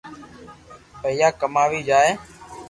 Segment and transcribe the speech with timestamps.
[1.01, 2.09] پييا ڪماوي جائي